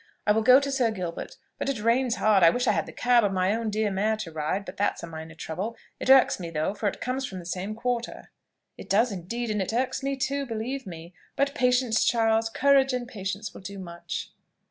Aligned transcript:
I 0.25 0.31
will 0.31 0.41
go 0.41 0.59
to 0.59 0.71
Sir 0.71 0.89
Gilbert; 0.89 1.37
but 1.59 1.69
it 1.69 1.79
rains 1.79 2.15
hard 2.15 2.41
I 2.41 2.49
wish 2.49 2.65
I 2.65 2.71
had 2.71 2.87
the 2.87 2.91
cab, 2.91 3.23
or 3.23 3.29
my 3.29 3.53
own 3.53 3.69
dear 3.69 3.91
mare 3.91 4.17
to 4.17 4.31
ride. 4.31 4.65
But 4.65 4.77
that's 4.77 5.03
a 5.03 5.07
minor 5.07 5.35
trouble; 5.35 5.77
it 5.99 6.09
irks 6.09 6.39
me 6.39 6.49
though, 6.49 6.73
for 6.73 6.87
it 6.89 6.99
comes 6.99 7.23
from 7.23 7.37
the 7.37 7.45
same 7.45 7.75
quarter." 7.75 8.31
"It 8.79 8.89
does 8.89 9.11
indeed; 9.11 9.51
and 9.51 9.61
it 9.61 9.71
irks 9.73 10.01
me 10.01 10.17
too, 10.17 10.47
believe 10.47 10.87
me. 10.87 11.13
But 11.35 11.53
patience, 11.53 12.03
Charles! 12.03 12.49
courage 12.49 12.93
and 12.93 13.07
patience 13.07 13.53
will 13.53 13.61
do 13.61 13.77
much." 13.77 14.31